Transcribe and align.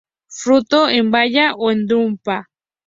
Fruto 0.37 0.89
en 0.89 1.11
baya 1.11 1.53
o 1.53 1.69
en 1.75 1.85
drupa. 1.85 2.47